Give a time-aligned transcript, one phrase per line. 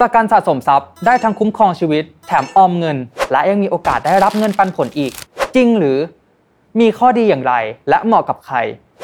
[0.00, 2.96] ประกันสะสมทรัพย์ได้ทั้งคุ้มครองชีวิต แถมออมเงิน
[3.32, 5.12] และยังมีโอกาสได้รับเงินปันผลอีก
[5.56, 5.98] จริงหรือ
[6.80, 7.54] มีข้อดีอย่างไร
[7.88, 8.56] และเหมาะกับใคร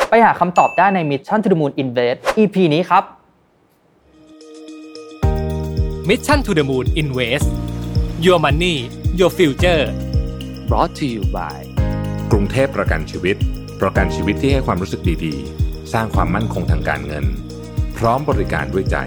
[0.09, 3.05] ไปหาคำตอบได้ใน Mission to the Moon Invest EP นี้ครับ
[6.09, 7.49] Mission to the Moon Invest
[8.25, 8.77] Your Money
[9.19, 9.83] Your Future
[10.69, 11.59] brought to you by
[12.31, 13.37] กรุงเทพประกันชีวิต
[13.81, 17.25] ประกันชีวิตที่ให้ความรู้สึกดีๆ สร้างความมั่นคงทางการเงิน
[17.97, 18.99] พร้อมบริการด้วยใจ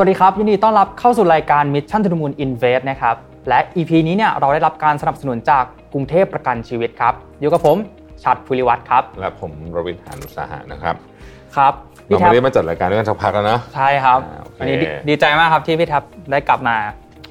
[0.00, 3.16] สวัสดีครับ ยินดีต้อนรับเข้าสู่รายการ Mission to the Moon Invest นะครับ
[3.48, 7.76] และ EP นี้เนี่ยเราได้รับการสนับสนุนจากกรุงเทพประกันชีวิตครับ อยู่กับผม
[8.24, 10.96] ชัดภูริวัตรครับ และผมรวินหานุสาหะนะครับ
[11.56, 11.72] ครับ
[12.06, 16.76] เราแท็ไม่บได้มาจัดรายการด้วยกันสักพักแล้วเนอะใช่ครับอ่าโอเควันนี้ดีดีใจมากครับที่พี่แท็บได้กลับมา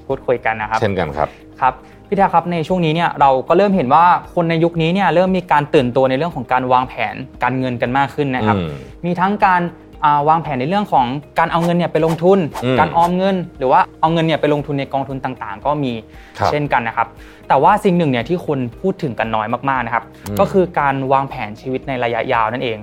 [0.07, 1.27] พูดคุยกันนะครับ เช่นกันครับ
[1.62, 1.73] ครับ
[2.07, 8.70] พี่แท็บครับในช่วงนี้เนี่ยเราก็เริ่มเห็นว่าคนในยุคนี้เนี่ยเริ่มมีการตื่นตัวในเรื่องของการวางแผนการเงินกันมากขึ้นนะครับอืม
[9.05, 9.87] มีทั้งการอ่า
[10.29, 11.05] วางแผนในเรื่องของ
[11.39, 15.93] การเอาเงินเนี่ยไปลงทุนอืมการออมเงิน หรือว่าเอาเงินเนี่ยไปลงทุนในกองทุนต่างๆ ก็มี
[16.39, 17.07] ครับเช่นกันนะครับ
[17.49, 22.77] แต่ว่าสิ่งหนึ่งเนี่ยที่คนพูดถึงกันน้อยมากๆนะครับอืมก็คือการวางแผนชีวิตในระยะยาวนั่นเอง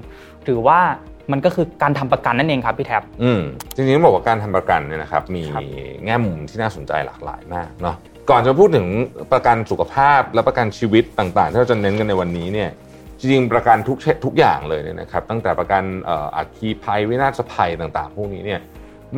[0.44, 0.78] หรือว่า
[1.32, 3.40] มันก็คือการทำประกันนั่นเองครับพี่แท็บอืม
[3.74, 5.62] จริงๆต้องบอกว่าการทำประกันเนี่ยนะครับ มีครับ
[6.04, 7.96] แง่มุมที่น่าสนใจหลากหลายมากเนาะ
[8.30, 8.86] ก่อนจะพูดถึง
[9.32, 12.70] ประกันสุขภาพและประกันชีวิตต่างๆ ที่เราจะเน้นกันในวันนี้เนี่ย
[13.18, 18.60] จริงๆประกันทุกเชทุกอย่างเลยเนี่ยนะครับตั้งแต่ประกันเอ่ออัคคีภัยวินาศภัยต่างๆ พวกนี้เนี่ย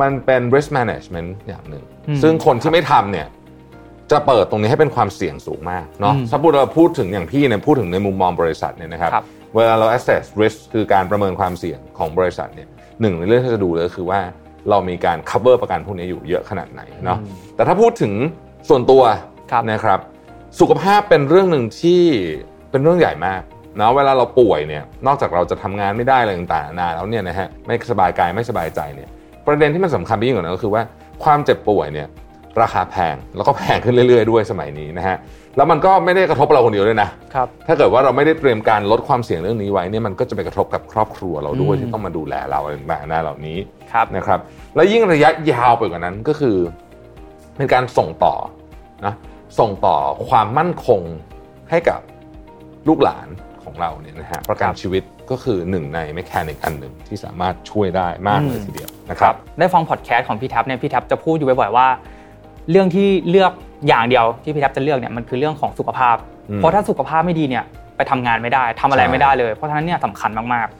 [0.01, 3.27] มันเป็น risk management อย่างหนึ่งอืมซึ่งคนที่ไม่ทำเนี่ย
[4.11, 12.67] จะเปิดตรงนี้ให้เป็นความเสี่ยงสูงมากเนาะอืมถ้าพูดเราพูดถึงอย่างพี่เนี่ยพูดถึงในมุมมองบริษัทเนี่ยนะครับครับเวลาเรา assess risk คือการประเมินความเสี่ยงของบริษัทเนี่ย
[13.01, 14.19] หนึ่งในเรื่องที่จะดูเลยก็คือว่า
[14.69, 18.13] เรามีการ cover ประกันพวกนี้อยู่เยอะขนาดไหนเนาะอืมแต่ถ้าพูดถึง
[18.69, 19.03] ส่วนตัว
[19.51, 19.99] ครับนะครับ
[20.59, 22.01] สุขภาพเป็นเรื่องหนึ่งที่
[22.71, 29.09] เป็นเรื่องใหญ่มากเนาะเวลาเราป่วยเนี่ยนอกจากเราจะทำงานไม่ได้อะไรต่างๆนานาแล้วเนี่ยนะฮะไม่สบายกายไม่สบายใจเนี่ย
[29.47, 30.83] ประเด็นที่มันสำคัญไปยิ่งกว่านั้นก็คือว่า
[31.23, 32.07] ความเจ็บป่วยเนี่ย
[32.61, 35.17] ราคาแพงแล้วก็แพงขึ้นเรื่อยๆด้วยสมัยนี้นะฮะ
[35.57, 43.57] แล้วมันก็ไม่ได้กระทบเราคนเดียวด้วยนะครับถ้าเกิดว่าเราไม่ได้เตรียมการลดความเสี่ยงเรื่องนี้ไว้เนี่ยมันก็จะไปกระทบกับครอบครัวเราด้วยอืมที่ต้องมาดูแลเราอะไรต่างๆนานาเหล่านี้
[43.91, 44.39] ครับนะครับ
[44.75, 46.57] และยิ่งระยะยาวไปกว่านั้นก็คือ
[47.55, 48.35] เป็นการส่งต่อ
[49.05, 49.13] นะ
[49.59, 49.97] ส่งต่อ
[50.29, 51.01] ความมั่นคง
[51.69, 51.99] ให้กับ
[52.87, 53.27] ลูกหลาน
[53.67, 61.87] ของเราเนี่ยนะฮะประกันชีวิตก็คือหนึ่งในแมคานิกอันหนึ่งที่สามารถช่วยได้มากเลยทีเดียวนะครับได้ฟังพอดแคสต์ของพี่แท็บเนี่ยพี่แท็บจะพูดอยู่บ่อยๆว่า
[62.71, 63.51] เรื่องที่เลือก
[63.87, 66.15] อย่างเดียวที่พี่แท็บจะเลือกเนี่ยมันคือเรื่องของสุขภาพ
[66.49, 67.63] อืมเพราะถ้าสุขภาพไม่ดีเนี่ย
[67.95, 70.77] ไปทำงานไม่ได้ทำอะไรใช่ไม่ได้เลย เพราะฉะนั้นเนี่ยสำคัญมากๆ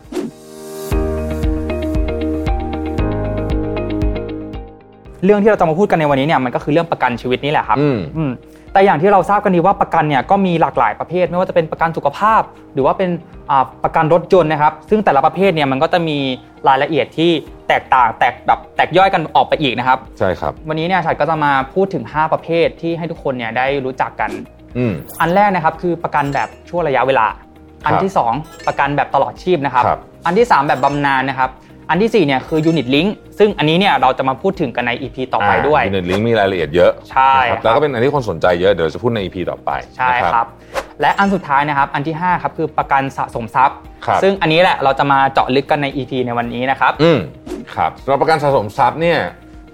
[5.26, 8.32] เรื่องที่เราจะมาพูดกันในวันนี้เนี่ยมันก็คือเรื่องประกันชีวิตนี่แหละครับอืมอืม
[8.78, 12.42] แต่อย่างที่เราทราบกันดีว่าประกันเนี่ยก็มีหลากหลายประเภท ไม่ว่าจะเป็นประกันสุขภาพ
[12.74, 13.10] หรือว่าเป็น
[13.50, 16.18] อ่าประกันรถยนต์นะครับ ซึ่งแต่ละประเภทเนี่ยมันก็จะมี
[16.68, 17.32] รายละเอียดที่
[17.68, 24.32] แตกต่างแตกแบบแตกย่อยกันออกไปอีกนะครับ ใช่ครับ วันนี้เนี่ยฉันก็จะมาพูดถึง 5 ประเภทที่ให้ทุกคนเนี่ยได้รู้จักกัน
[24.78, 27.28] อืมอันแรกนะครับคือประกันแบบช่วงระยะเวลา
[27.86, 31.50] อันที่ 2 ประกันแบบตลอดชีพนะครับครับอันที่ 3 แบบบำนาญนะครับ
[31.90, 33.06] อันที่4เนี่ยคือยูนิตลิง
[33.40, 40.48] ซึ่งอันนี้เนี่ยเราจะมาพูดถึงกันใน EP ต่อไปด้วยยูนิตลิงมีรายละเอียดเยอะใช่นะครับแล้วก็เป็นอันที่คนสนใจเยอะเดี๋ยวจะพูดใน EP ต่อไปใช่นะครับ
[41.02, 47.20] และอันสุดท้ายนะครับอันที่5ครับคือประกันสะสมทรัพย์ครับซึ่งอันนี้แหละเราจะมาเจาะลึกกันใน EP ในวันนี้นะครับอืม
[47.76, 49.20] ครับสำหรับประกันสะสมทรัพย์เนี่ย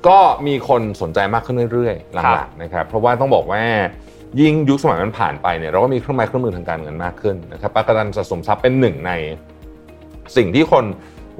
[0.07, 3.62] ก็มีคนสนใจมากขึ้นเรื่อยๆหครัลับงๆนะครับเพราะว่าต้องบอกว่า
[4.40, 9.12] ยิ่งยุคสมัยมันผ่านไปเนี่ยเราก็มีเครื่องไม้เครื่องมือทางการเงินมากขึ้นนะครับประกันสะสมทรัพย์เป็นหนึ่งใน
[10.38, 10.85] สิ่งที่คน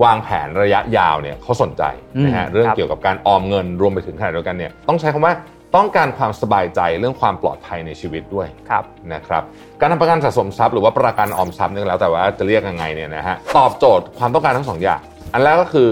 [0.04, 1.84] วางแผนระยะยาวเนี่ยเขาสนใจ
[2.26, 5.34] นะฮะอืมเรื่องครับเกี่ยวกับการออมเงินรวมไปถึงขณะเดียวกันเนี่ยต้องใช้คำว่า
[5.76, 8.84] ต้องการความสบายใจเรื่องความปลอดภัยในชีวิตด้วยครับ
[9.14, 9.44] นะครับ
[9.80, 15.02] การทำประกันสะสมทรัพย์หรือว่าประกันออมทรัพย์เนี่ยแล้วแต่ว่าจะเรียกยังไงเนี่ยนะฮะตอบโจทย์ความต้องการทั้งสองอย่าง
[15.34, 15.90] อันแรกก็คือ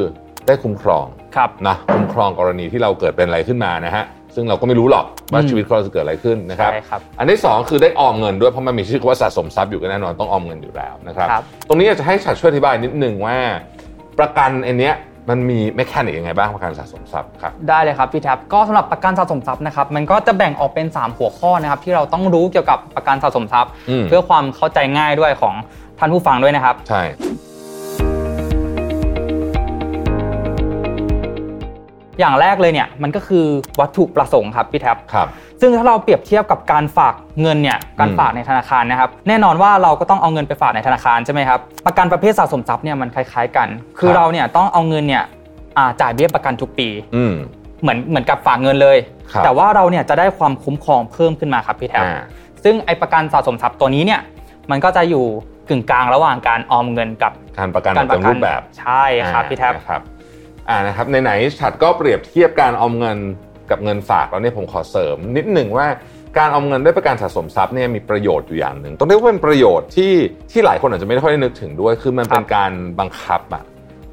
[0.48, 4.04] ได้คุ้มครองครับนะคุ้มครองกรณีที่เราเกิดเป็นอะไรขึ้นมานะฮะ
[4.36, 13.38] ซึ่งเราก็ไม่รู้หรอกว่าอืมชีวิตเราจะเกิดอะไรขึ้นนะครับใช่ครับอันที่สองคือได้ออมเงินด้วยเพราะมันมีชื่อว่าสะสมทรัพย์อยู่ก็แน่นอนต้องออมเงินอยู่แล้วนะครับครับตรงนี้อยากจะให้ฉัดช่วยอธิบายนิดนึงว่า
[14.20, 14.96] ประกันอันเนี้ย
[15.30, 25.56] มันมีแมคานิกยังไงบ้างประกันสะสมทรัพย์ครับได้เลยครับพี่แท็บก็สำหรับประกันสะสมทรัพย์นะครับมันก็จะแบ่งออกเป็น 3 หัวข้อนะครับที่เราต้องรู้เกี่ยวกับประกันสะสมทรัพย์อืมเพื่อความเข้าใจง่ายด้วยของ
[26.00, 27.02] ท่านผู้ฟังด้วยนะครับใช่
[32.22, 33.46] อย่างแรกเลยเนี่ยมันก็คือ
[33.80, 35.28] วัตถุประสงค์ครับพี่แท็บครับ
[35.62, 43.68] ซึ่งถ้าเราเปรียบเทียบกับการฝากเงินเนี่ยการอืมฝากในธนาคารนะครับแน่นอนว่าเราก็ต้องเอาเงินไปฝากในธนาคารใช่ไหมครับประกันประเภทสะสมทรัพย์เนี่ยมันคล้าย ๆกัน
[44.00, 45.24] คือเราเนี่ยต้องเอาเงินเนี่ย
[45.78, 47.34] อ่าจ่ายเบี้ยประกันทุกปีอืม
[47.82, 48.98] เหมือนเหมือนกับฝากเงินเลย
[49.32, 52.22] ครับแต่ว่าเราเนี่ยจะได้ความคุ้มครองเพิ่มขึ้นมาครับพี่แท็บอ่า
[52.64, 54.22] ซึ่งไอประกันสะสมทรัพย์ตัวนี้เนี่ย
[54.72, 55.26] มันก็จะอยู่
[55.68, 60.02] กกึ่งกลางระหว่างการออมเงินกับการประกันการปเต็ระมกัรูปแบบใช่ครับพี่แท็บนะครับ
[60.70, 63.18] อ่านะครับไหนๆฉัดก็เปรียบเทียบการออมเงิน
[63.70, 65.88] กับเงินฝากแล้วเนี่ยผมขอเสริม นิดหนึ่งว่า
[66.38, 70.14] การออมเงินด้วยประกันสะสมทรัพย์เนี่ยมีประโยชน์อยู่อย่างหนึ่งต้องเรียกว่าเป็นประโยชน์ที่
[70.52, 73.64] ที่หลายคนอาจจะไม่ได้ค่อยได้นึกถึงด้วย คือมันเป็นการบังคับอะ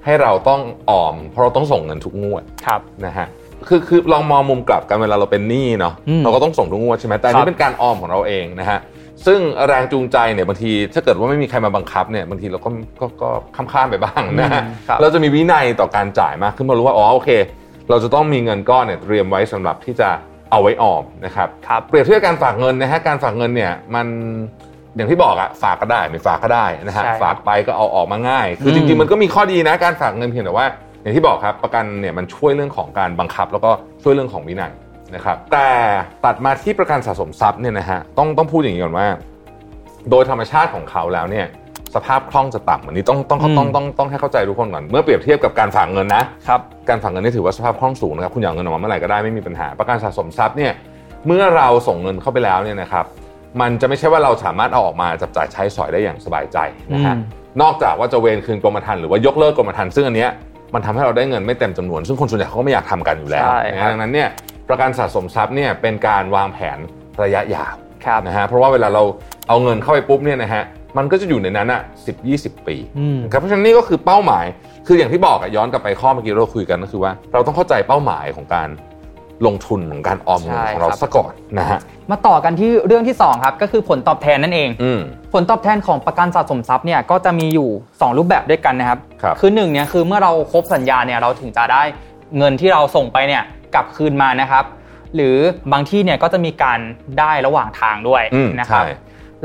[0.04, 0.60] ให้เราต้อง
[0.90, 3.26] ออม เพราะเราต้องส่งเงินทุกงวดครับนะฮะ
[3.68, 8.78] คือคือลองมองมุมกลับกันเวลาเราเป็นหนี้เนาะอืมเราก็ต้องส่งทุกงวดใช่ไหมแต่อันครันี้บเป็นการออมของเราเองนะฮะ
[9.26, 12.70] ซึ่งแรงจูงใจเนี่ยบางทีถ้าเกิดว่าไม่มีใครมาบังคับเนี่ยบางทีเราก็
[13.00, 17.30] ก็ก็ข้ามข้ามๆไปบ้างนะฮะอืมครับเราจะมีวินัยต่อการจ่ายมากขึ้นมารู้ว่าอ๋อโอเค
[17.90, 20.08] เราจะต้องมีเงินก้อนเนี่ยเตรียมไว้สำหรับที่จะ
[20.50, 24.06] เอาไว้ออมนะครับครับเปรียบเทียบการฝากเงินนะฮะการฝากเงินเนี่ยมัน
[24.96, 30.66] อย่างที่บอกอะฝากก็ได้ไม่ฝากก็ได้นะฮะใช่ครับฝากไปก็เอาออกมาง่าย คือมจริงๆมันก็มีข้อดีนะการฝากเงินเพียงแต่ว่า
[31.02, 33.70] อย่างที่บอกครับประกันเนี่ยมันช่วยเรื่องของการบังคับ แล้วก็
[34.02, 34.72] ช่วยเรื่องของวินัย
[35.14, 35.70] นะครับแต่
[36.24, 39.06] ตัดมาที่ประกันสะสมทรัพย์เนี่ยนะฮะต้องต้องพูดอย่างนี้ก่อนว่า
[40.10, 41.46] โดยธรรมชาติของเขาแล้วเนี่ย
[41.94, 50.72] สภาพคล่องจะต่ำอันนี้ต้องต้องอืมต้องต้องต้องให้เข้าใจทุกคนก่อน เมื่อเปรียบเทียบกับการฝากเงินนะครับการฝากเงินนี่ถือว่าสภาพคล่องสูงนะครับคุณอยากเอาเงินออกมาเมื่อไหร่ก็ได้ไม่มีปัญหา ประกันสะสมทรัพย์เนี่ย
[51.26, 53.04] เมื่อเราส่งเงินเข้าไปแล้วเนี่ยนะครับ
[53.60, 56.58] มันจะไม่ใช่ว่าเราสามารถเอาออกมาจับจ่ายใช้สอยได้อย่างสบายใจ
[56.92, 57.20] นะฮะอืม
[57.62, 60.30] นอกจากว่าจะเวนคืนกรมธรรม์หรือว่ายกเลิกกรมธรรม์ซึ่งอันเนี้ย
[60.74, 64.28] มันทำให้เราได้เงินไม่เต็มจำนวน ซึ่งคนส่วนใหญ่เขาก็ไม่อยากทำกันอยู่แล้วใช่นะฮะดังนั้นเนี่ย
[64.68, 66.78] ประกันสะสมทรัพย์เนี่ยเป็นการวางแผน
[67.22, 67.74] ระยะยาว
[68.06, 69.02] ครับนะฮะเพราะว่าเวลาเรา
[69.48, 70.62] เอาเงินเข้าไปปุ๊บเนี่ยนะฮะ
[70.96, 74.46] มันก็จะอยู่ในนั้นอะสิบยี่สิบปีอืมนะครับเพราะฉะนั้นนี่ก็คือเป้าหมาย
[74.86, 78.68] คืออย่างที่บอกอะย้อนกลับไปข้อเมื่อกี้เราคุยกันก็คือว่า เราต้องเข้าใจเป้าหมายของการ
[79.46, 81.78] ลงทุนของการออมเงินใช่ของเราครับซะก่อนนะฮะ
[82.10, 85.00] มาต่อกันที่เรื่องที่สองครับ ก็คือผลตอบแทนนั่นเองอืม
[85.32, 91.82] ผลตอบแทนของประกันสะสมทรัพย์เนี่ยก็จะมีอยู่ 2 รูปแบบด้วยกันนะครับครับอหนึ่งเนี่ยคือเมื่อเราครบสัญญาเนี่ยเราถึงจะได้
[92.38, 93.42] เงินที่เราส่งไปเนี่ย
[93.74, 94.64] กลับคืนมานะครับ
[95.14, 95.36] หรือ
[95.72, 96.78] บางที่เนี่ยก็จะมีการ
[97.18, 98.90] ได้ระหว่างทางด้วยอืมนะครับใช่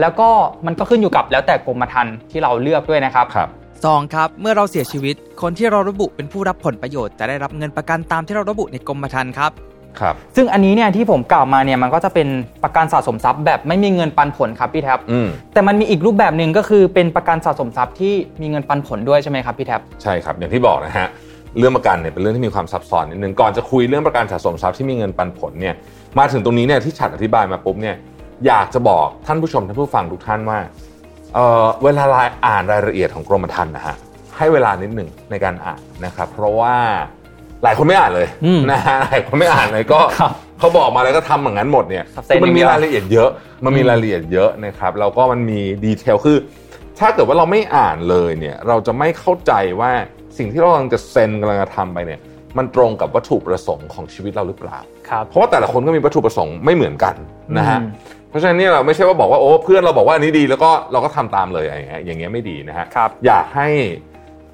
[0.01, 0.29] แล้วก็
[0.65, 3.49] มันก็ขึ้นอยู่กับแล้วแต่กรมธรรม์ที่เราเลือกด้วยนะครับครับ
[3.85, 9.51] สองครับ เมื่อเราเสียชีวิต คนที่เราระบุเป็นผู้รับผลประโยชน์จะได้รับเงินประกันตามที่เราระบุในกรมธรรม์ครับ
[9.99, 12.27] ครับซึ่งอันนี้เนี่ยที่ผมกล่าวมาเนี่ยมันก็จะเป็น
[12.63, 21.07] ประกันสะสมทรัพย์แบบไม่มีเงินปันผลครับพี่แท็บอืมแต่มันมีอีกรูปแบบหนึ่งก็คือเป็นประกันสะสมทรัพย์ที่มีเงินปันผลด้วยใช่ไหมครับพี่แท็บใช่ครับอย่างที่บอกนะฮะ
[21.57, 25.75] เรื่องประกันเนี่ยเป็นเรื่องที่มีความซับซ้อนนิดนึงก่อนจะคุยเรื่องประกันสะสมทรัพย์ที่มีเงินปันผลเนี่ย
[26.19, 27.95] มาถึงตรงนี้เนี่ยที่ฉัดอธิบายมาปุ๊บเนี่ย
[28.47, 30.59] อยากจะบอกท่านผู้ชมท่านผู้ฟังทุกท่านว่า
[31.35, 32.03] เอ่อเวลา
[32.47, 33.95] อ่านรายละเอียดของกรมธรรม์นะฮะ
[34.37, 36.75] ให้เวลานิดหนึ่งในการอ่านนะครับเพราะว่า
[37.63, 43.29] หลายคนไม่อ่านเลยอืมนะฮะหลายคนไม่อ่านเลยก็ครับเขาบอกมาแล้วก็ทำอย่างนั้นหมดเนี่ยครับเซ็นคือมันมีอย่างเดียวรายละเอียดเยอะ
[43.65, 46.37] มันมีอืมรายละเอียดเยอะนะครับแล้วก็มันมีดีเทลคือ
[46.99, 49.91] ถ้าเกิดว่าเราไม่อ่านเลยเนี่ย เราจะไม่เข้าใจว่า
[50.37, 52.19] สิ่งที่เรากำลังจะเซ็นกำลังจะทำไปเนี่ย
[52.57, 57.15] มันตรงกับวัตถุประสงค์ของชีวิตเราหรือเปล่าครับเพราะว่าแต่ละคนก็มีวัตถุประสงค์ไม่เหมือนกัน
[57.57, 57.87] นะฮะอืม
[58.29, 63.67] เพราะฉะนั้นเนี่ยเราไม่ใช่ว่าบอกว่าโอ้เพื่อนเราบอกว่าอันนี้ดีแล้วก็เราก็ทำตามเลยอย่างเงี้ยอย่างเงี้ยไม่ดีนะฮะครับอยากให้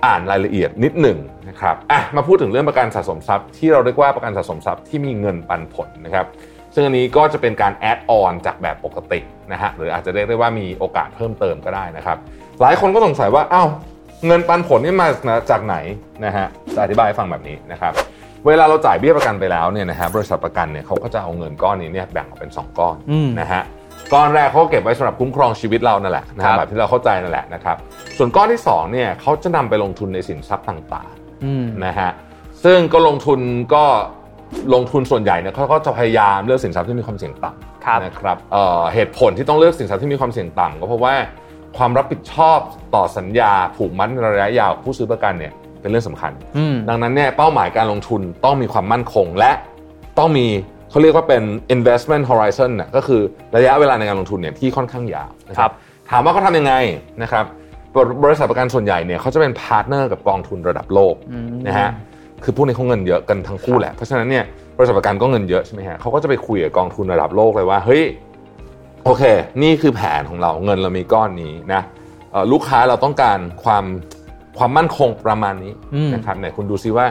[0.06, 1.18] อ่านรายละเอียดนิดหนึ่ง
[1.50, 6.26] นะครับอะมาพูดถึงเรื่องประกันสะสมทรัพย์ ที่เราเรียกว่าประกันสะสมทรัพย์ที่มีเงินปันผลนะครับ
[6.74, 9.20] ซึ่งอันนี้ก็จะเป็นการแอดออนจากแบบปกติ
[9.52, 12.18] นะฮะหรืออาจจะเรียกได้ว่ามีโอกาสเพิ่มเติมก็ได้นะครับ
[12.62, 13.70] หลายคนก็สงสัยว่าอ้าว
[14.28, 15.08] เงินปันผลนี่มา
[15.50, 15.76] จากไหน
[16.26, 17.94] นะฮะจะอธิบายให้ฟังแบบนี้นะครับ
[18.48, 23.62] เวลาเราจ่ายเบี้ยประกันไปแล้วเนี่ยนะฮะบริษัทประกันเนี่ยเขาก็จะเอาเงินก้อนนี้เนี่ยแบ่งออกเป็น 2 ก้อนอืมนะฮะ
[24.14, 27.78] ก้อนแรกเขาก็เก็บไว้สำหรับคุ้มครองชีวิตเรานั่นแหละนะครัฮะบแบบที่เราเข้าใจนั่นแหละนะครับ
[28.18, 31.12] ส่วนก้อนที่2เนี่ยเขาจะนำไปลงทุนในสินทรัพย์ต่าง
[31.46, 32.10] อืมๆนะฮะ
[32.64, 33.40] ซึ่งก็ลงทุน
[33.74, 33.84] ก็
[34.74, 41.14] ลงทุนส่วนใหญ่เนี่ยเขาก็จะพยายามเลือกสินทรัพย์ที่มีความเสี่ยงต่ำครับนะครับเอ่อเหตุผลที่ต้องเลือกสินทรัพย์ที่มีความเสี่ยงต่ำก็เพราะว่า
[41.78, 42.60] ความรับผิดชอบ
[42.96, 49.52] ต่อสัญญาผูกมัดในระยะยาวของผู้ซื้อประกันเนี่ยเป็นเรื่องสำคัญอืมดังนั้นเนี่ยเป้าหมายการลงทุนต้องมีความมั่นคงและ
[50.20, 50.48] ต้องมี
[50.90, 51.44] เขาเรียกว่าเป็น
[51.76, 53.22] investment horizon น่ะก็คือ
[53.56, 55.74] ระยะเวลาในการลงทุนเนี่ยที่ค่อนข้างยาวนะครับครับ
[56.10, 56.74] ถามว่าเขาทำยังไง
[57.24, 57.46] นะครับ
[57.96, 61.90] บริบริษัทประกันส่วนใหญ่เนี่ยเขาจะเป็นพาร์ทเนอร์กับกองทุนระดับโลกอืมนะฮะ
[62.44, 64.44] คือพวกนี้เขาเงินเยอะกันทั้งคู่แหละเพราะฉะนั้นเนี่ย
[64.78, 68.04] บริษัทประกันก็เงินเยอะใช่ไหมฮะเขาก็จะไปคุยกับกองทุนระดับโลกเลยว่าเฮ้ย
[69.06, 69.24] โอเค
[69.64, 71.82] นี่คือแผนของเราเงินเรามีก้อนนี้นะ
[72.32, 73.86] เอ่อลูกค้าเราต้องการความ
[74.58, 77.06] ความมั่นคงประมาณนี้อืมนะครับไหนคุณดูซิว่า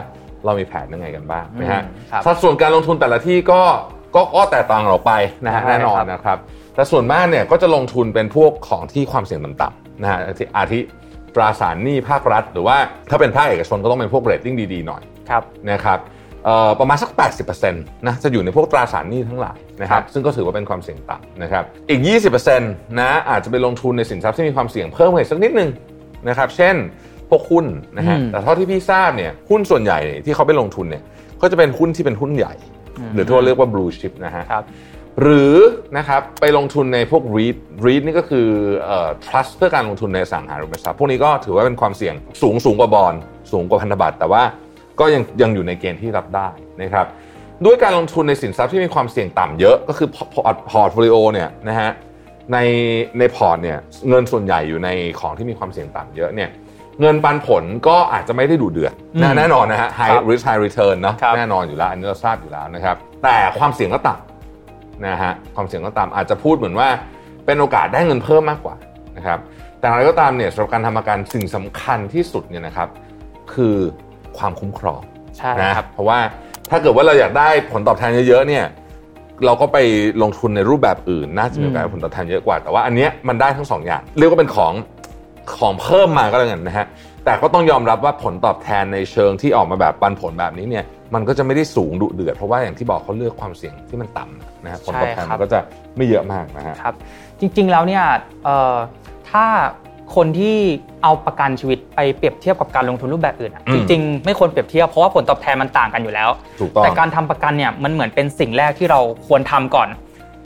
[0.45, 3.61] เรามีแผนยังไงกันบ้างนะฮะอืมครับสัดส่วนการลงทุนแต่ละที่ก็
[4.15, 5.11] ก็ก็แตกต่างเราไป
[5.45, 6.37] นะฮะใช่แน่นอนครับนะครับ
[6.75, 10.79] แต่ส่วนมากเนี่ยก็จะลงทุนเป็นพวกของที่ความเสี่ยงต่ำๆนะฮะอาทิอาทิ
[11.35, 12.77] ตราสารหนี้ภาครัฐ หรือว่า
[13.09, 16.18] ถ้าเป็นภาคเอกชนก็ต้องเป็นพวกเรตติ้งดีๆหน่อยครับนะครับเอ่อ
[16.79, 17.09] ประมาณสัก
[17.57, 22.01] 80%นะจะอยู่ในพวกตราสารหนี้ทั้งหลายนะครับครับซึ่งก็ถือว่าเป็นความเสี่ยงต่ำนะครับอีก
[22.45, 25.69] 20%นะอาจจะไปลงทุนในสินทรัพย์ที่มีความเสี่ยงเพิ่มขึ้นอีกสักนิดนึง
[26.27, 26.75] นะครับเช่น
[27.29, 27.65] พวกหุ้น
[27.97, 31.03] นะฮะอืมแต่เท่าที่พี่ทราบเนี่ยหุ้นส่วนใหญ่ที่เขาไปลงทุนเนี่ย
[31.41, 32.53] ก็จะเป็นหุ้นที่เป็นหุ้นใหญ่
[33.13, 34.65] หรือที่เราเรียกว่า blue chip นะฮะครับ
[35.21, 35.55] หรือ
[35.97, 38.47] นะครับไปลงทุนในพวก REIT REIT นี่ก็คือ
[38.85, 43.13] เอ่อ trust เพื่อการลงทุนในอสังหาริมทรัพย์พวกนี้ก็ถือว่าเป็นความเสี่ยงสูงสูงกว่าบอล
[43.51, 44.43] สูงกว่าพันธบัตรแต่ว่า
[44.99, 46.47] ก็ยังยังอยู่ในเกณฑ์ที่รับได้
[46.81, 47.07] นะครับ
[47.65, 51.91] ด้วยการลงทุนในสินทรัพย์ที่มีความเสี่ยงต่ำเยอะก็คือพอร์ต portfolio เนี่ยนะฮะ
[52.53, 52.57] ใน
[53.19, 53.77] ในพอร์ตเนี่ย
[54.09, 54.89] เงินส่วนใหญ่อยู่ใน
[55.19, 56.49] ของที่มีความเสี่ยงต่ำเยอะเนี่ย
[57.01, 66.89] เงินปันผลก็อาจจะไม่ได้ดุเดือดอืมนะแน่นอนนะฮะ high ครับ risk high return เนอะครับแน่นอนอยู่แล้วอันนี้เราทราบอยู่แล้วนะครับแต่ความเสี่ยงก็ต่ำนะฮะความเสี่ยงก็ต่ำอาจจะพูดเหมือนว่า
[67.45, 68.75] เป็นโอกาสได้เงินเพิ่มมากกว่า
[69.17, 69.39] นะครับ
[69.79, 72.89] แต่อะไรก็ตามเนี่ยสำหรับการทำประกันสิ่งสำคัญที่สุดเนี่ยนะครับ
[73.53, 73.77] คือ
[74.37, 75.01] ความคุ้มครอง
[75.37, 76.19] ใช่นะครับเพราะว่า
[76.69, 78.65] ถ้าเกิดว่าเราอยากได้ผลตอบแทนเยอะๆเนี่ย
[79.45, 79.77] เราก็ไป
[80.21, 84.73] ลงทุนในรูปแบบอื่นน่าจะมีโอกาสได้ผลตอบแทนเยอะกว่า แต่ว่าอันเนี้ยมันได้ทั้งสองอย่าง เรียกว่าเป็นของ
[85.57, 86.87] ของเพิ่มมาก็แล้วกันนะฮะ
[87.25, 95.59] แต่ก็ต้องยอมรับว่าผลตอบแทนในเชิงที่ออกมาแบบปันผลแบบนี้เนี่ยมันก็จะไม่ได้สูงดุเดือดเพราะว่าอย่างที่บอกเขาเลือกความเสี่ยงที่มันต่ำนะฮะผลตอบแทนใช่ครับมันก็จะ
[95.97, 96.93] ไม่เยอะมากนะฮะครับ
[97.39, 98.03] จริงๆแล้วเนี่ย
[98.43, 98.75] เอ่อ
[99.29, 99.45] ถ้า
[100.15, 100.57] คนที่
[101.03, 109.89] เอาประกันชีวิตไปเปรียบเทียบกับการลงทุนรูปแบบอื่นอะอืมจริงๆ ไม่ควรเปรียบเทียบเพราะว่าผลตอบแทนมันต่างกันอยู่แล้วถูกต้องแต่การทำประกันเนี่ยมันเหมือนเป็นสิ่งแรกที่เราควรทำก่อน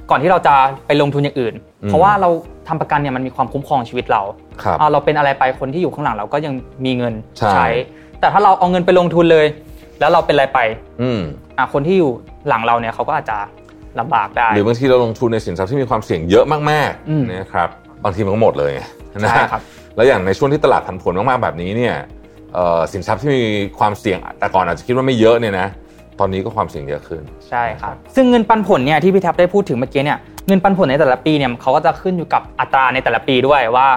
[0.10, 0.56] ก่อนที่เราจะ
[0.88, 1.54] ไปลงทุนอย่างอื่น
[1.84, 2.30] อืมเพราะว่าเรา
[2.68, 4.22] ทำประกันเนี่ยมันมีความคุ้มครองชีวิตเรา
[4.64, 6.54] ครับอ่าเราเป็นอะไรไปคนที่อยู่ข้างหลังเราก็ยัง
[6.86, 7.68] มีเงินใช่
[8.20, 9.46] แต่ถ้าเราเอาเงินไปลงทุนเลย
[10.00, 10.60] แล้วเราเป็นอะไรไป
[11.02, 11.22] อืม
[11.58, 12.12] อ่าคนที่อยู่
[12.48, 13.38] หลังเราเนี่ยเขาก็อาจจะ
[14.00, 17.70] ลำบากได้ หรือบางทีเราลงทุนในสินทรัพย์ที่มีความเสี่ยงเยอะมากอืมๆนะครับ
[18.04, 18.84] บางทีมันก็หมดเลยไง
[19.20, 19.62] นะใช่ฮะครับ
[19.96, 21.96] แล้วอย่างในช่วงที่ตลาดผันผวนมากๆแบบนี้เนี่ย
[22.54, 23.44] เอ่อสินทรัพย์ที่มี
[23.80, 25.68] ความเสี่ยงแต่ก่อนอาจจะคิดว่าไม่เยอะเนี่ยนะ
[26.20, 33.88] ตอนนี้ก็ความเสี่ยงเยอะขึ้นใช่ครับซึ่งเงินปันผลเนี่ยที่พี่แท็บได้พูดถึงเมื่อกี้เนี่ยเงินปันผลในแต่ละปีเนี่ยเขาก็จะขึ้นอยู่กับอัตราในแต่ละปีด้วยว่า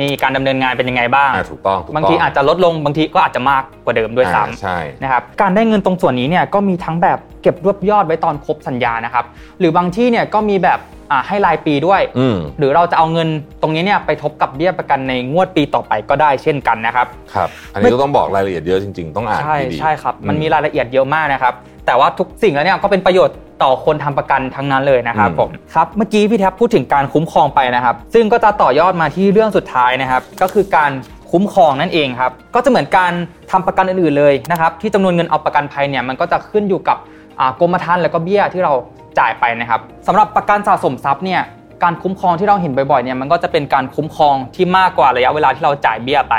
[0.00, 9.24] มีการดำเนินงานเป็นยังไงบ้างอ่าถูกต้องถูกต้องบางทีอาจจะลดลงบางทีก็อาจจะมากกว่าเดิมด้วยซ้อ่าใช่ำนะครับการได้เงินตรงส่วนนี้เนี่ยก็มีทั้งแบบเก็บรวบยอดไว้ตอนครบสัญญานะครับ
[9.58, 13.28] หรือบางที่เนี่ยก็มีแบบอ่าให้รายปีด้วยอืมหรือเราจะเอาเงิน
[13.62, 21.54] ตรงนี้เนี่ยไปทบกับเบี้ยประกันในงวดปีต่อไปก็ได้เช่นกันนะครับครับ อันนี้ก็ต้องบอกรายละเอียดเยอะจริง ๆ ต้องอ่านใช่ดีๆใช่ครับมันมีอืรายละเอียดเยอะมากนะครับ
[21.86, 30.90] แต่ว่าทุกสิ่งแล้วเนี่ยก็เป็นประโยชน์ต่อคนทำประกันทั้งนั้นเลยนะครับอืมผมครับเมื่อกี้พี่แท็บพูดถึงการคุ้มครองไปนะครับ ซึ่งก็จะต่อยอดมาที่เรื่องสุดท้ายนะครับ ก็คือการ
[31.32, 33.12] คุ้มครองนั่นเองครับก็จะเหมือนการ
[33.50, 36.96] ทำประกันอื่นๆเลยนะครับ ที่จำนวนเงินเอาประกันภัยเนี่ยมันก็จะขึ้นอยู่กับ
[37.40, 38.72] อ่ากรมธรรม์แล้วก็เบี้ยที่เรา
[39.18, 41.40] จ่ายไปนะครับสำหรับประกันสะสมทรัพย์เนี่ย
[41.82, 46.34] การคุ้มครองที่เราเห็นบ่อยๆเนี่ยมันก็จะเป็นการคุ้มครองที่มากกว่าระยะเวลาที่เราจ่ายเบี้ยไป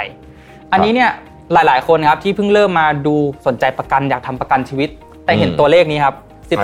[0.71, 1.11] อันนี้เนี่ย
[1.53, 3.15] หลาย ๆ คนครับที่เพิ่งเริ่มมาดู
[3.47, 4.89] สนใจประกันอยากทำประกันชีวิต
[5.27, 6.15] แต่เห็นอืมตัวเลขนี้ครับ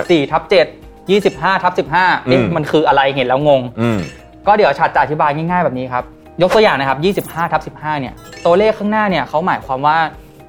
[0.10, 4.00] 14ทับ7 25ทับ15เอ๊ะอืมมันคืออะไรเห็นแล้วงงอืม
[4.48, 6.04] ก็เดี๋ยวชาติจะอธิบายง่ายๆแบบนี้ครับ
[6.42, 8.14] ยกตัวอย่างนะครับ25ทับ15เนี่ย
[8.46, 9.98] ตัวเลขข้างหน้าเนี่ยเขาหมายความว่า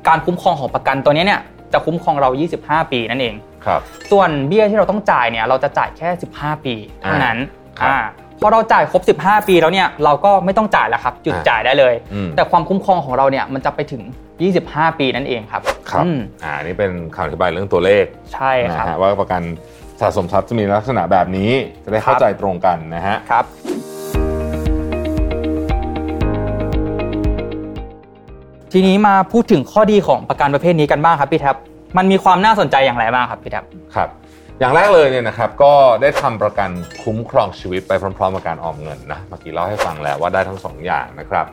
[0.09, 1.41] การคุ้มครองของประกันตัวเนี้ยเนี่ย
[1.73, 2.31] จะคุ้มครองเรา
[2.63, 3.35] 25 ปีนั่นเอง
[3.67, 3.81] ครับ
[4.11, 7.37] ส่วนเบี้ยที่เราต้องจ่ายเนี่ยเราจะจ่ายแค่ 15 ปีเท่านั้น
[7.79, 14.03] ครับอ่าพ อเราจ่ายครบ 15 ปีแล้วเนี่ยเราก็ไม่ต้องจ่ายแล้วครับหยุดอ่าจ่ายได้เลยอืมแต่ความคุ้มครองของเราเนี่ยมันจะไปถึง
[14.51, 19.43] 25 ปีนั่นเองครับครับอืมอ่าอันนี่เป็นคำอธิบายเรื่องตัวเลขใช่คนะรับฮะว่าประกัน
[20.01, 21.51] สะสมทรัพย์จะมีลักษณะแบบนี้
[21.85, 23.45] จะได้เข้าครับใจตรงกันนะฮะครับ
[28.73, 31.57] ทีนี้มาพูดถึงข้อดีของประกันประเภทนี้กันบ้างครับพี่แท็บ
[31.97, 34.09] มันมีความน่าสนใจอย่างไรบ้างครับพี่แท็บครับ
[34.61, 36.71] อย่างแรกเลยเนี่ยนะครับก็ได้ทำประกัน
[37.03, 41.47] คุ้มครองชีวิตไปพร้อมๆกับการออมเงินนะเมื่อกี้เล่าให้ฟังแล้วว่าได้ทั้งสองอย่างนะครับ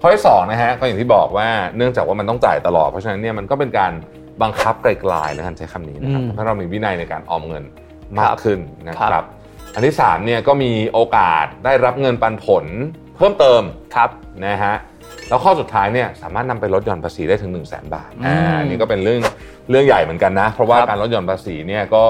[0.00, 3.92] ข้อที่สองนะฮะก็อย่างที่บอกว่าเนื่องจากว่ามันต้องจ่ายตลอดเพราะฉะนั้นเนี่ยมันก็เป็นการ
[4.42, 7.64] บังคับไกลๆนะกันใช้คำนี้นะครับอืมทำให้เรามีวินัยในการออมเงิน
[8.18, 8.58] มากขึ้น
[8.88, 9.26] นะคครัรับบ
[9.74, 12.64] อันที่สามเนี่ยก็มีโอกาสได้รับเงินปันผล
[13.16, 13.62] เพิ่มเติม
[13.94, 14.10] ครับ
[14.46, 14.74] นะฮะ
[15.28, 19.20] แล้วข้อสุดท้ายเนี่ยสามารถนำไปลดหย่อนภาษีได้ถึง 1 0 0 0 0แบาทอืมอ่าอันนี่ก็เป็นเรื่อง
[19.70, 22.04] เรื่องใหญ่เหมือนกันนะ เพราะว่าครับการลดหย่อนภาษีเนี่ยก็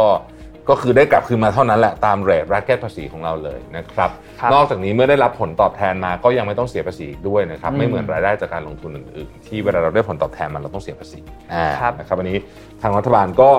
[0.69, 11.21] ก็คือได้กลับคืนมาเท่านั้นแหละตามเรทรักเก็ตภาษีของเราเลยนะครับครับนอกจากนี้เมื่อได้รับผลตอบแทนมาก็ยังไม่ต้องเสียภาษีอีกด้วยนะครับอืมไม่เหมือนรายได้จากการลงทุนอื่นๆ ที่เวลาเราได้ผลตอบแทนมันเราต้องเสียภาษี
[11.53, 12.39] อ่าครับนะครับอันนี้
[12.83, 13.51] ทางรัฐบาลก็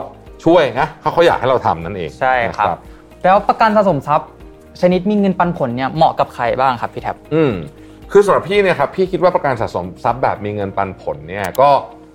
[0.46, 4.30] ช่วยนะเขาเขาอยากให้เราทำนั่นเองใช่ครับนะแล้วประกันสะสมทรัพย์
[4.82, 7.54] ชนิดมีเงินปันผลเนี่ยเหมาะกับใครบ้างครับพี่แท็บอืม
[8.12, 11.70] คือสำหรับพี่เนี่ยครับพี่คิดว่าประกันสะสมทรัพย์แบบมีเงินปันผลเนี่ยก็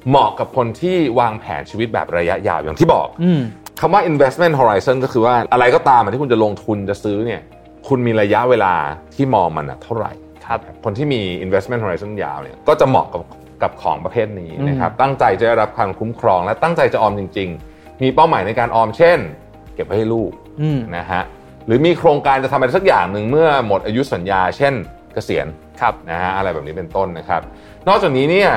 [0.08, 3.40] เหมาะกับคนที่วางแผนชีวิตแบบระยะยาวอย่างที่บอกอืม
[3.80, 7.40] คำว่า investment horizon ก็คือว่าอะไรก็ตามอะที่คุณจะลงทุนจะซื้อเนี่ย
[7.88, 8.74] คุณมีระยะเวลา
[9.14, 10.12] ที่มองมันอะเท่าไหร่
[10.46, 13.22] ครับคนที่มี investment horizon ยาวเนี่ยก็จะเหมาะกับ
[13.62, 19.18] กับของประเภทนี้นะครับตั้งใจจะได้รับความคุ้มครอง และตั้งใจจะออมจริง ๆ มีเป้าหมายในการออมเช่น
[19.74, 21.22] เก็บไว้ให้ลูกอืมนะฮะ
[21.66, 24.74] หรือมีโครงการจะทำอะไรสักอย่างหนึ่งเมื่อหมดอายุสัญญา เช่น
[25.14, 25.46] เกษียณ
[25.80, 27.42] ครับนะฮะอะไรแบบนี้เป็นต้นนะครับ
[27.88, 28.50] นอกจากนี้เนี่ย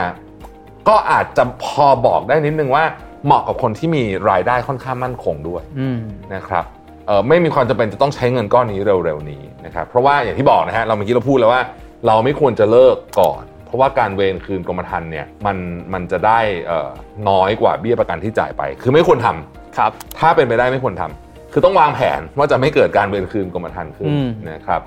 [0.89, 2.85] ก็อาจจะพอบอกได้นิดนึงว่า
[3.25, 5.99] เหมาะกับคนที่มีรายได้ค่อนข้างมั่นคงด้วยอืม
[6.35, 6.65] นะครับ
[7.07, 11.61] เอ่อไม่มีความจำเป็นจะต้องใช้เงินก้อนนี้เร็วๆนี้นะครับเพราะว่าอย่างที่บอกนะฮะเราเมื่อกี้เราพูดแล้วว่า
[12.07, 15.57] เราไม่ควรจะเลิกก่อน เพราะว่าการเวรคืนกรมธรรม์เนี่ยมัน
[15.93, 16.89] มันจะได้เอ่อ
[17.29, 24.81] น้อยกว่าเบี้ยประกันที่จ่ายไป คือไม่ควรทำครับ ถ้าเป็นไปได้ไม่ควรทำคือต้องวางแผนว่าจะไม่เกิดการเวรคืนกรมธรรม์ขึ้นอืมนะครับ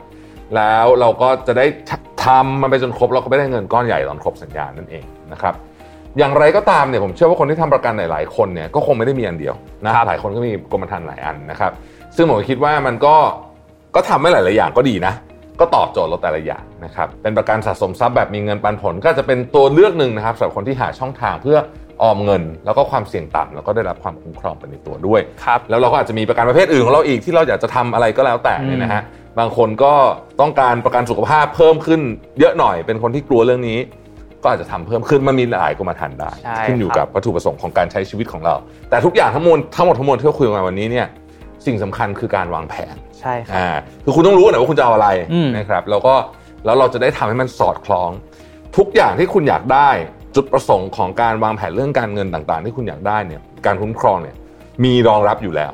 [0.57, 1.66] แล้วเราก็จะได้
[2.25, 5.54] ทำมันไปจนครบเราก็ไม่ได้เงินก้อนใหญ่ตอนครบสัญญานั่นเองนะครับ
[6.18, 11.72] อย่างไรก็ตามเนี่ยผมเชื่อว่าคนที่ทำประกันหลาย ๆ คนเนี่ยก็คงไม่ได้มีอันเดียวนะหลายคนก็มีกรมธรรม์หลายอันนะครับ
[12.16, 13.14] ซึ่งผมคิดว่ามันก็
[13.94, 15.14] ก็ทำให้หลาย ๆ อย่างก็ดีนะ
[15.60, 21.58] ก็ตอบโจทย์เราแต่ละอย่างนะครับเป็นประกันสะสมทรัพย์แบบมีเงินปันผล ก็จะเป็นตัวเลือกหนึ่งนะครับสำหรับคนที่หาช่องทางเพื่อ
[22.02, 29.02] ออมเงิน แล้วก็ความเสี่ยงต่ำแล้วก็ได้รับความคุ้มครองไปในตัวด้วยครับแล้วเราก็อาจจะมีประกันประเภทอื่นของเราอีกที่เราอยากจะทำอะไรก็แล้วแต่เนี่ยนะฮะ
[29.38, 29.92] บางคนก็
[30.40, 32.00] ต้องการประกันสุขภาพเพิ่มขึ้น
[32.38, 33.78] เยอะหน่อยเป็นคนที่กลัวเรื่องนี้
[34.42, 38.54] ก็อาจจะทำเพิ่มขึ้นมันมีหลายกรมธรรม์ได้ใช่ขึ้นอยู่ครักับบวัตถุประสงค์ของการใช้ชีวิตของเรา
[38.90, 41.07] แต่ทุกอย่างทั้งมวลทั้งหมดทั้งมวลที่เราคุยกันมาวันนี้เนี่ย
[41.66, 43.68] สิ่งสำคัญคือการวางแผนใช่ครับอ่า
[44.04, 46.14] คือคุณต้องรู้ก่อนนะว่าคุณจะเอาอะไรอืมนะครับแล้วก็
[46.64, 48.11] แล้วเราจะได้ทำให้มันสอดคล้อง
[48.76, 49.88] ทุกอย่างที่คุณอยากได้
[50.37, 54.37] จุดประสงค์ของการวางแผนเรื่องการเงินต่างๆ ที่คุณอยากได้เนี่ยการคุ้มครองเนี่ย
[54.85, 55.73] มีรองรับอยู่แล้ว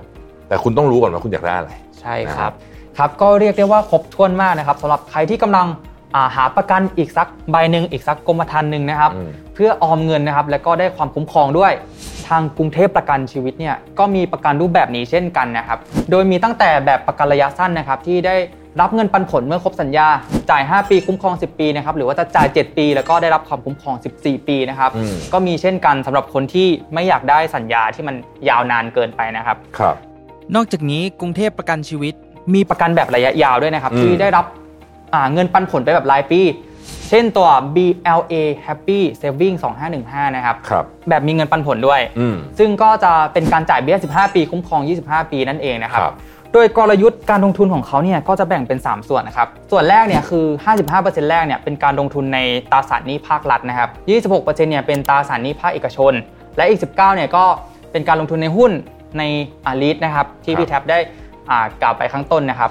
[0.48, 2.54] แต่คุณต้องรู้ก่อนว่าคุณอยากได้อะไรใช่นะคครัรับบ
[2.98, 5.93] ครับก็เรียกได้ว่าครบถ้วนมากนะครับสำหรับใครที่กำลังอ่า
[6.34, 11.72] หาประกันอีกสักใบหนึ่งอีกสักกรมธรรม์หนึ่งนะครับอืมเพื่อออมเงินนะครับ แล้วก็ได้ความคุ้มครองด้วย
[12.28, 15.78] ทางกรุงเทพประกันชีวิตเนี่ยก็มีประกันรูปแบบนี้เช่นกันนะครับ
[16.10, 18.36] โดยมีตั้งแต่แบบประกันระยะสั้นนะครับ ที่ได้
[18.80, 20.06] รับเงินปันผลเมื่อครบสัญญา
[20.50, 28.16] จ่าย 5 ปีคุ้มครอง 10 ปีนะครับหรือว่าจะจ่าย 7 ปี แล้วก็ได้รับความคุ้มครอง 14 ปีนะครับอืมก็มีเช่นกันสำหรับคนที่ไม่อยากได้สัญญาที่มัน
[28.48, 29.96] ยาวนานเกินไปนะครับครับ
[30.54, 32.14] นอกจากนี้กรุงเทพประกันชีวิต
[32.54, 34.63] มีประกันแบบระยะยาวด้วยนะครับอืมที่ได้รับอ่า
[35.32, 36.40] เงินปันผลไปแบบรายปี
[37.08, 38.34] เช่นตัว BLA
[38.66, 39.56] Happy Saving
[39.94, 46.14] 2515 นะครับครับแบบมีเงินปันผลด้วยอืมซึ่งก็จะเป็นการจ่ายเบี้ย 15 ปี คุ้มครอง 25 ปีนั่นเองนะครับครับ
[46.52, 50.44] โดยกลยุทธ์การลงทุนของเขาเนี่ยก็จะแบ่งเป็น 3 ส่วนนะครับ ส่วนแรกเนี่ยคือ
[50.86, 52.38] 55%แรกเนี่ยเป็นการลงทุนใน
[52.72, 53.88] ตราสารหนี้ภาครัฐนะครับ
[54.34, 56.12] 26%เนี่ยเป็นตราสารหนี้ภาคเอกชน
[56.56, 57.44] และอีก 19เนี่ยก็
[57.92, 58.72] เป็นการลงทุนในหุ้น
[59.18, 59.22] ใน
[59.66, 60.98] อาลีดนะครับที่พี่แท็บได้
[61.50, 62.70] อ่ากล่าวไปข้างต้นนะครับ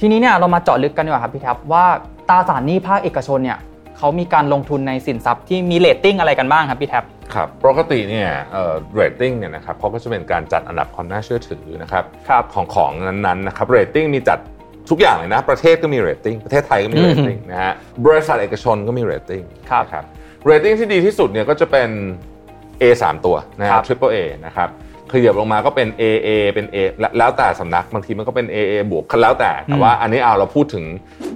[0.00, 1.84] ทีนี้เนี่ยเรามาเจาะลึกกันดีกว่าครับพี่แท็บว่า
[2.28, 3.58] ตราสารหนี้ภาคเอกชนเนี่ย
[3.98, 7.04] เขามีการลงทุนในสินทรัพย์ที่มีเรตติ้งอะไรกันบ้างครับพี่แท็บ
[7.34, 14.38] ครับปกติเนี่ยเอ่อเรตติ้งเนี่ยนะครับเขาก็จะเป็นการจัดอันดับความน่าเชื่อถือนะครับครับของของนั้นๆนะครับเรตติ้งมีจัด
[14.90, 17.72] ทุกอย่างเลยนะ ประเทศก็มีเรตติ้งประเทศไทยก็มีเรตติ้งนะฮะ
[18.06, 20.04] บริษัทเอกชนก็มีเรตติ้งครับนะครับ
[20.44, 21.88] เรตติ้งที่ดีที่สุดเนี่ยก็จะเป็น
[22.82, 24.68] A 3 ตัวนะคครับ Triple A นะครับ
[25.12, 30.84] ขยับลงมาก็เป็น AA เป็น A และแล้วแต่สำนักบางทีมันก็เป็น AA บวกแล้วแต่แต่ว่าอันนี้เอาเราพูดถึง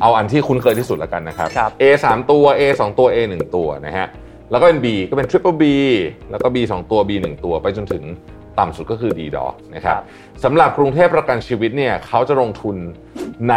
[0.03, 4.09] เอาอันที่คุ้นเคยที่สุดแล้วกันนะครับครับ A 3 ตัว A 2 ตัว A 1 ตัวนะฮะ
[4.51, 5.65] แล้วก็เป็น B ก็เป็น Triple B
[6.31, 8.05] แล้วก็ B 2 ตัว B 1 ตัว ไปจนถึง
[8.59, 10.05] ต่ำสุดก็คือ D ดอนะครับครับ
[10.45, 12.77] สำหรับกรุงเทพประกันชีวิตเนี่ยเขาจะลงทุน
[13.51, 13.55] ใน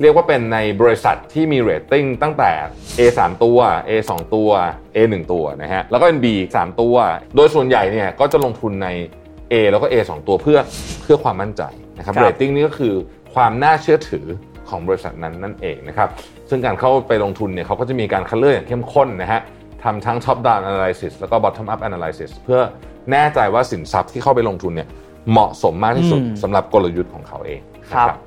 [0.00, 2.50] เรียกว่าเป็นในบริษัทที่มีเรตติ้งตั้งแต่
[2.98, 3.58] A 3ตัว
[3.88, 4.50] A 2ตัว
[4.94, 6.96] A 1ตัวนะฮะแล้วก็เป็น B 3ตัว
[7.36, 8.88] โดยส่วนใหญ่เนี่ยก็จะลงทุนใน
[9.52, 10.58] A แล้วก็ A 2ตัวเพื่อ
[11.02, 11.62] เพื่อความมั่นใจ
[11.98, 12.94] นะครับครับเรตติ้งนี่ก็คือ
[13.34, 14.26] ความน่าเชื่อถือ
[14.68, 16.08] ของบริษัทนั้นนั่นเองนะครับ
[16.50, 19.40] ซึ่งการเข้าไปลงทุนเนี่ยเขาก็จะมีการคัดเลือกอย่างเข้มข้นนะฮะ
[19.82, 22.60] ทำทั้ง top down analysis แล้วก็ bottom up analysis เพื่อ
[23.10, 24.88] แน่ใจว่าสินทรัพย์ที่เข้าไปลงทุนเนี่ย
[25.30, 28.18] เหมาะสมมากที่สุดอืมสำหรับกลยุทธ์ของเขาเองคนะรับ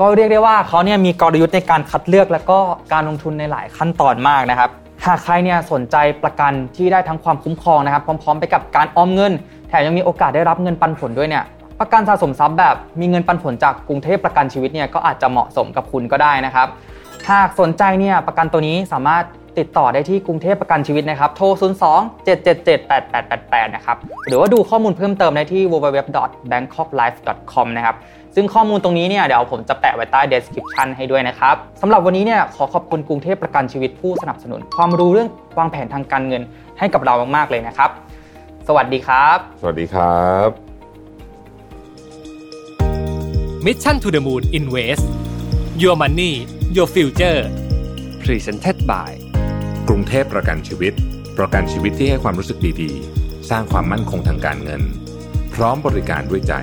[0.00, 2.58] ก็เรียกได้ว่าเขาเนี่ยมีกลยุทธ์ในการคัดเลือกแล้วก็
[2.92, 4.70] การลงทุนในหลายขั้นตอนมากนะครับ
[5.06, 9.32] หากใครเนี่ยสนใจประกันที่ได้ทั้งความคุ้มครองนะครับ พร้อม ๆ ไปกับการออมเงิน
[9.68, 11.44] แถมยังมีโอกาสได้รับเงินปันผลด้วยเนี่ย
[11.80, 16.68] ประกันสะสมทรัพย์แบบมีเงินปันผลจากกรุงเทพประกันชีวิตเนี่ยก็อาจจะเหมาะสมกับคุณก็ได้นะครับ
[17.30, 19.24] หากสนใจเนี่ยประกันตัวนี้สามารถ
[19.58, 21.46] ติดต่อได้ที่กรุงเทพประกันชีวิตนะครับ โทร
[21.92, 23.96] 02 777 8888 นะครับ
[24.28, 27.96] หรือว่าดูข้อมูลเพิ่มเติมได้ที่ www.bangkoklife.com นะครับ
[28.34, 36.42] ซึ่งข้อมูลตรงนี้เนี่ยเดี๋ยวผมจะแปะไว้ใต้ description ให้ด้วยนะครับสำหรับวันนี้เนี่ยขอขอบคุณกรุงเทพประกันชีวิตผู้สนับสนุน ความรู้เรื่องวางแผนทางการเงิน
[36.78, 37.90] ให้กับเรามากๆเลยนะครับ
[38.68, 40.48] สวัสดีครับ สวัสดีครับ
[43.64, 45.06] Mission to the Moon Invest
[45.82, 46.32] Your Money
[46.76, 47.40] Your Future
[48.22, 49.27] Presented by
[49.90, 50.92] กรุงเทพประกันชีวิต
[51.38, 54.82] ประกันชีวิตที่ให้ความรู้สึกดีๆ สร้างความมั่นคงทางการเงิน
[55.54, 56.54] พร้อมบริการด้วยใจ